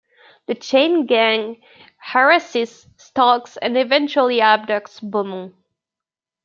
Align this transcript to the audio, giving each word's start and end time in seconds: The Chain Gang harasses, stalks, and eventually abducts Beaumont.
The 0.47 0.55
Chain 0.55 1.05
Gang 1.05 1.61
harasses, 1.99 2.87
stalks, 2.97 3.55
and 3.57 3.77
eventually 3.77 4.39
abducts 4.39 4.99
Beaumont. 4.99 5.53